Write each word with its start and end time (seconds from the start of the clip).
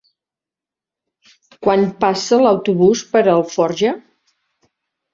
Quan 1.67 1.85
passa 2.05 2.41
l'autobús 2.47 3.07
per 3.15 3.25
Alforja? 3.39 3.97